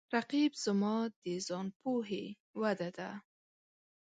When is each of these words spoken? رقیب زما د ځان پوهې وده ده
رقیب 0.15 0.51
زما 0.63 0.95
د 1.23 1.25
ځان 1.47 1.67
پوهې 1.79 2.25
وده 2.61 2.89
ده 2.97 3.09